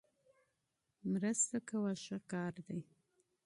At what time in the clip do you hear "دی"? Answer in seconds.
2.67-2.79